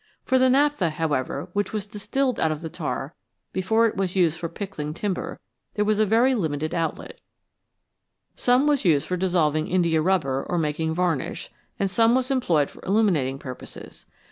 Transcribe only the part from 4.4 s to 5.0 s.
pickling